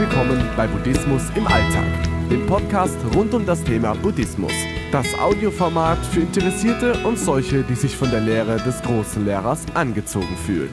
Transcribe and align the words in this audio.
willkommen 0.00 0.42
bei 0.56 0.66
Buddhismus 0.66 1.24
im 1.34 1.46
Alltag, 1.46 1.84
dem 2.30 2.46
Podcast 2.46 2.96
rund 3.14 3.34
um 3.34 3.44
das 3.44 3.62
Thema 3.62 3.92
Buddhismus. 3.92 4.52
Das 4.90 5.06
Audioformat 5.18 5.98
für 6.06 6.20
Interessierte 6.20 6.94
und 7.04 7.18
solche, 7.18 7.62
die 7.62 7.74
sich 7.74 7.94
von 7.94 8.10
der 8.10 8.20
Lehre 8.20 8.56
des 8.56 8.80
großen 8.80 9.26
Lehrers 9.26 9.60
angezogen 9.74 10.38
fühlen. 10.46 10.72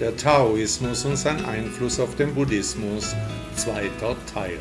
Der 0.00 0.16
Taoismus 0.16 1.04
und 1.04 1.16
sein 1.16 1.44
Einfluss 1.44 2.00
auf 2.00 2.16
den 2.16 2.34
Buddhismus, 2.34 3.14
zweiter 3.54 4.16
Teil. 4.34 4.58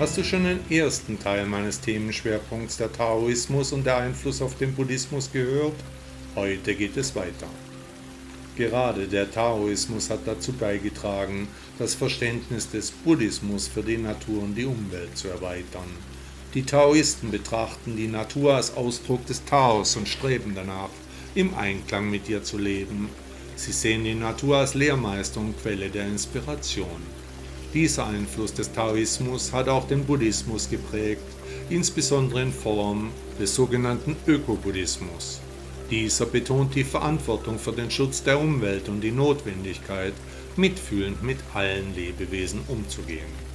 Hast 0.00 0.18
du 0.18 0.24
schon 0.24 0.42
den 0.42 0.58
ersten 0.72 1.20
Teil 1.20 1.46
meines 1.46 1.80
Themenschwerpunkts 1.80 2.78
der 2.78 2.92
Taoismus 2.92 3.72
und 3.72 3.86
der 3.86 3.98
Einfluss 3.98 4.42
auf 4.42 4.58
den 4.58 4.74
Buddhismus 4.74 5.30
gehört? 5.30 5.76
Heute 6.34 6.74
geht 6.74 6.96
es 6.96 7.14
weiter. 7.14 7.46
Gerade 8.60 9.08
der 9.08 9.30
Taoismus 9.30 10.10
hat 10.10 10.26
dazu 10.26 10.52
beigetragen, 10.52 11.48
das 11.78 11.94
Verständnis 11.94 12.70
des 12.70 12.90
Buddhismus 12.90 13.66
für 13.66 13.82
die 13.82 13.96
Natur 13.96 14.42
und 14.42 14.54
die 14.54 14.66
Umwelt 14.66 15.16
zu 15.16 15.28
erweitern. 15.28 15.88
Die 16.52 16.64
Taoisten 16.64 17.30
betrachten 17.30 17.96
die 17.96 18.06
Natur 18.06 18.56
als 18.56 18.76
Ausdruck 18.76 19.24
des 19.24 19.42
Taos 19.46 19.96
und 19.96 20.06
streben 20.06 20.52
danach, 20.54 20.90
im 21.34 21.54
Einklang 21.54 22.10
mit 22.10 22.28
ihr 22.28 22.42
zu 22.42 22.58
leben. 22.58 23.08
Sie 23.56 23.72
sehen 23.72 24.04
die 24.04 24.14
Natur 24.14 24.58
als 24.58 24.74
Lehrmeister 24.74 25.40
und 25.40 25.58
Quelle 25.62 25.88
der 25.88 26.06
Inspiration. 26.06 27.00
Dieser 27.72 28.08
Einfluss 28.08 28.52
des 28.52 28.70
Taoismus 28.70 29.54
hat 29.54 29.70
auch 29.70 29.88
den 29.88 30.04
Buddhismus 30.04 30.68
geprägt, 30.68 31.22
insbesondere 31.70 32.42
in 32.42 32.52
Form 32.52 33.08
des 33.38 33.54
sogenannten 33.54 34.16
Ökobuddhismus. 34.26 35.40
Dieser 35.90 36.26
betont 36.26 36.76
die 36.76 36.84
Verantwortung 36.84 37.58
für 37.58 37.72
den 37.72 37.90
Schutz 37.90 38.22
der 38.22 38.38
Umwelt 38.38 38.88
und 38.88 39.00
die 39.00 39.10
Notwendigkeit, 39.10 40.12
mitfühlend 40.56 41.22
mit 41.24 41.38
allen 41.52 41.94
Lebewesen 41.96 42.60
umzugehen. 42.68 43.50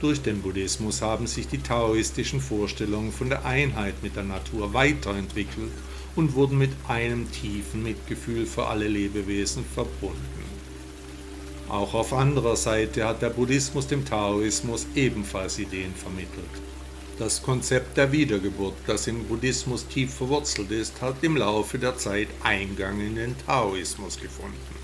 Durch 0.00 0.20
den 0.20 0.42
Buddhismus 0.42 1.00
haben 1.00 1.26
sich 1.26 1.46
die 1.46 1.62
taoistischen 1.62 2.40
Vorstellungen 2.40 3.12
von 3.12 3.28
der 3.28 3.44
Einheit 3.44 3.94
mit 4.02 4.16
der 4.16 4.24
Natur 4.24 4.74
weiterentwickelt 4.74 5.70
und 6.16 6.34
wurden 6.34 6.58
mit 6.58 6.70
einem 6.88 7.30
tiefen 7.30 7.84
Mitgefühl 7.84 8.46
für 8.46 8.66
alle 8.66 8.88
Lebewesen 8.88 9.64
verbunden. 9.64 10.44
Auch 11.68 11.94
auf 11.94 12.12
anderer 12.12 12.56
Seite 12.56 13.06
hat 13.06 13.22
der 13.22 13.30
Buddhismus 13.30 13.86
dem 13.86 14.04
Taoismus 14.04 14.86
ebenfalls 14.94 15.58
Ideen 15.58 15.94
vermittelt. 15.94 16.50
Das 17.18 17.42
Konzept 17.42 17.96
der 17.96 18.12
Wiedergeburt, 18.12 18.74
das 18.86 19.06
im 19.06 19.24
Buddhismus 19.24 19.88
tief 19.88 20.12
verwurzelt 20.12 20.70
ist, 20.70 21.00
hat 21.00 21.16
im 21.22 21.38
Laufe 21.38 21.78
der 21.78 21.96
Zeit 21.96 22.28
Eingang 22.42 23.00
in 23.00 23.14
den 23.14 23.34
Taoismus 23.46 24.20
gefunden. 24.20 24.76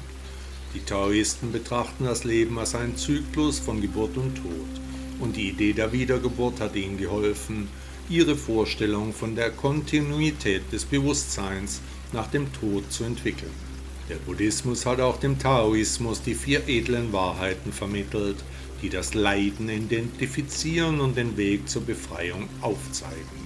Die 0.75 0.81
Taoisten 0.81 1.53
betrachten 1.53 2.05
das 2.07 2.25
Leben 2.25 2.59
als 2.59 2.75
einen 2.75 2.97
Zyklus 2.97 3.59
von 3.59 3.83
Geburt 3.83 4.17
und 4.17 4.35
Tod, 4.37 4.81
und 5.21 5.37
die 5.37 5.51
Idee 5.51 5.75
der 5.75 5.93
Wiedergeburt 5.93 6.59
hat 6.61 6.75
ihnen 6.75 6.97
geholfen, 6.97 7.69
ihre 8.09 8.35
Vorstellung 8.35 9.13
von 9.13 9.37
der 9.37 9.51
Kontinuität 9.51 10.63
des 10.73 10.87
Bewusstseins 10.87 11.83
nach 12.13 12.29
dem 12.29 12.51
Tod 12.55 12.91
zu 12.91 13.05
entwickeln. 13.05 13.72
Der 14.09 14.17
Buddhismus 14.17 14.85
hat 14.85 15.01
auch 15.01 15.19
dem 15.21 15.39
Taoismus 15.39 16.23
die 16.23 16.35
vier 16.35 16.69
edlen 16.69 17.13
Wahrheiten 17.13 17.73
vermittelt, 17.73 18.37
die 18.83 18.89
das 18.89 19.15
Leiden 19.15 19.69
identifizieren 19.69 21.01
und 21.01 21.17
den 21.17 21.37
Weg 21.37 21.69
zur 21.69 21.83
Befreiung 21.83 22.49
aufzeigen. 22.61 23.43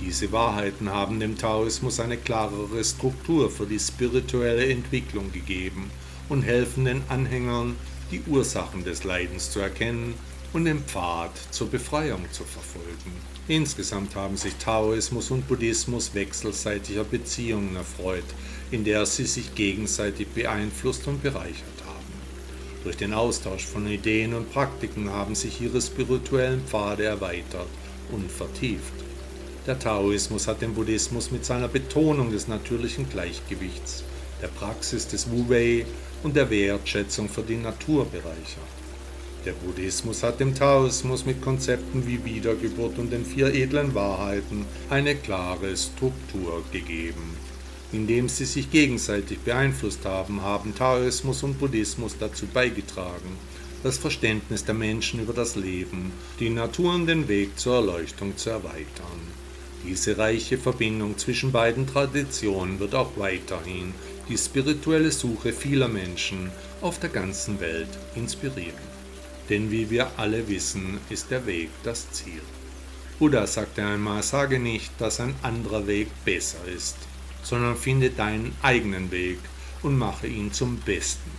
Diese 0.00 0.30
Wahrheiten 0.32 0.90
haben 0.90 1.20
dem 1.20 1.38
Taoismus 1.38 2.00
eine 2.00 2.16
klarere 2.16 2.84
Struktur 2.84 3.48
für 3.50 3.64
die 3.64 3.78
spirituelle 3.78 4.66
Entwicklung 4.66 5.32
gegeben 5.32 5.90
und 6.28 6.42
helfen 6.42 6.84
den 6.84 7.02
Anhängern, 7.08 7.76
die 8.10 8.22
Ursachen 8.26 8.84
des 8.84 9.04
Leidens 9.04 9.50
zu 9.50 9.60
erkennen 9.60 10.14
und 10.52 10.64
den 10.64 10.80
Pfad 10.80 11.32
zur 11.50 11.68
Befreiung 11.68 12.24
zu 12.32 12.44
verfolgen. 12.44 13.12
Insgesamt 13.48 14.14
haben 14.14 14.36
sich 14.36 14.54
Taoismus 14.56 15.30
und 15.30 15.46
Buddhismus 15.46 16.14
wechselseitiger 16.14 17.04
Beziehungen 17.04 17.76
erfreut, 17.76 18.24
in 18.70 18.84
der 18.84 19.06
sie 19.06 19.26
sich 19.26 19.54
gegenseitig 19.54 20.28
beeinflusst 20.28 21.06
und 21.06 21.22
bereichert 21.22 21.76
durch 22.86 22.96
den 22.96 23.14
Austausch 23.14 23.64
von 23.64 23.88
Ideen 23.88 24.32
und 24.32 24.52
Praktiken 24.52 25.10
haben 25.10 25.34
sich 25.34 25.60
ihre 25.60 25.82
spirituellen 25.82 26.60
Pfade 26.60 27.02
erweitert 27.02 27.66
und 28.12 28.30
vertieft. 28.30 28.94
Der 29.66 29.76
Taoismus 29.76 30.46
hat 30.46 30.62
den 30.62 30.72
Buddhismus 30.72 31.32
mit 31.32 31.44
seiner 31.44 31.66
Betonung 31.66 32.30
des 32.30 32.46
natürlichen 32.46 33.10
Gleichgewichts, 33.10 34.04
der 34.40 34.46
Praxis 34.46 35.08
des 35.08 35.28
Wu-Wei 35.28 35.84
und 36.22 36.36
der 36.36 36.48
Wertschätzung 36.48 37.28
für 37.28 37.42
die 37.42 37.56
Natur 37.56 38.04
bereichert. 38.04 38.85
Der 39.46 39.52
Buddhismus 39.52 40.24
hat 40.24 40.40
dem 40.40 40.56
Taoismus 40.56 41.24
mit 41.24 41.40
Konzepten 41.40 42.04
wie 42.04 42.24
Wiedergeburt 42.24 42.98
und 42.98 43.12
den 43.12 43.24
vier 43.24 43.54
edlen 43.54 43.94
Wahrheiten 43.94 44.66
eine 44.90 45.14
klare 45.14 45.76
Struktur 45.76 46.64
gegeben. 46.72 47.36
Indem 47.92 48.28
sie 48.28 48.44
sich 48.44 48.72
gegenseitig 48.72 49.38
beeinflusst 49.38 50.04
haben, 50.04 50.42
haben 50.42 50.74
Taoismus 50.74 51.44
und 51.44 51.60
Buddhismus 51.60 52.16
dazu 52.18 52.46
beigetragen, 52.46 53.38
das 53.84 53.98
Verständnis 53.98 54.64
der 54.64 54.74
Menschen 54.74 55.20
über 55.20 55.32
das 55.32 55.54
Leben, 55.54 56.10
die 56.40 56.50
Natur 56.50 56.96
und 56.96 57.06
den 57.06 57.28
Weg 57.28 57.56
zur 57.56 57.76
Erleuchtung 57.76 58.36
zu 58.36 58.50
erweitern. 58.50 59.20
Diese 59.86 60.18
reiche 60.18 60.58
Verbindung 60.58 61.18
zwischen 61.18 61.52
beiden 61.52 61.86
Traditionen 61.86 62.80
wird 62.80 62.96
auch 62.96 63.12
weiterhin 63.16 63.94
die 64.28 64.38
spirituelle 64.38 65.12
Suche 65.12 65.52
vieler 65.52 65.86
Menschen 65.86 66.50
auf 66.80 66.98
der 66.98 67.10
ganzen 67.10 67.60
Welt 67.60 67.96
inspirieren. 68.16 68.95
Denn 69.48 69.70
wie 69.70 69.90
wir 69.90 70.10
alle 70.16 70.48
wissen, 70.48 70.98
ist 71.08 71.30
der 71.30 71.46
Weg 71.46 71.70
das 71.82 72.10
Ziel. 72.12 72.42
Buddha 73.18 73.46
sagte 73.46 73.84
einmal, 73.84 74.22
sage 74.22 74.58
nicht, 74.58 74.92
dass 74.98 75.20
ein 75.20 75.34
anderer 75.42 75.86
Weg 75.86 76.08
besser 76.24 76.64
ist 76.66 76.96
sondern 77.46 77.76
finde 77.76 78.10
deinen 78.10 78.54
eigenen 78.62 79.10
Weg 79.12 79.38
und 79.82 79.96
mache 79.96 80.26
ihn 80.26 80.52
zum 80.52 80.78
Besten. 80.78 81.30